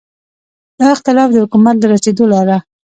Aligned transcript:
دا 0.79 0.87
اختلاف 0.95 1.29
د 1.31 1.35
حکومت 1.43 1.75
ته 1.81 1.85
رسېدو 1.93 2.25
لاره 2.31 2.49
ده. 2.57 2.57